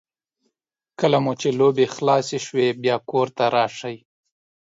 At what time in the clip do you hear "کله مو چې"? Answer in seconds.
0.99-1.49